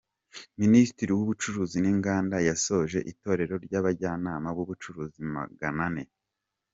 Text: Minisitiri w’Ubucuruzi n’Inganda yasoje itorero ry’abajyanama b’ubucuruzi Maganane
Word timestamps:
Minisitiri 0.61 1.11
w’Ubucuruzi 1.13 1.77
n’Inganda 1.81 2.37
yasoje 2.49 2.97
itorero 3.11 3.55
ry’abajyanama 3.65 4.47
b’ubucuruzi 4.55 5.19
Maganane 5.33 6.03